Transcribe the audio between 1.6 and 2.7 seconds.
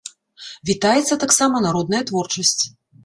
народная творчасць.